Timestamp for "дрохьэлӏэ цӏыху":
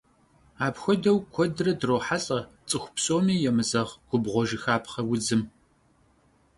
1.79-2.91